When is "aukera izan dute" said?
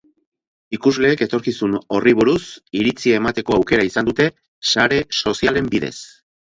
3.61-4.29